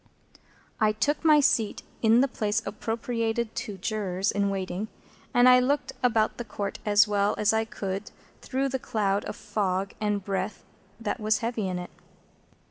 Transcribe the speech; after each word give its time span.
I 0.79 0.93
took 0.93 1.23
my 1.23 1.41
seat 1.41 1.83
in 2.01 2.21
the 2.21 2.27
place 2.27 2.63
appropriated 2.65 3.53
to 3.53 3.77
Jurors 3.77 4.31
in 4.31 4.49
waiting, 4.49 4.87
and 5.31 5.47
I 5.47 5.59
looked 5.59 5.91
about 6.01 6.37
the 6.39 6.43
Court 6.43 6.79
as 6.87 7.07
well 7.07 7.35
as 7.37 7.53
I 7.53 7.65
could 7.65 8.09
through 8.41 8.69
the 8.69 8.79
cloud 8.79 9.25
of 9.25 9.35
fog 9.35 9.93
and 10.01 10.25
breath 10.25 10.63
that 10.99 11.19
was 11.19 11.37
heavy 11.45 11.67
in 11.67 11.77
it. 11.77 11.91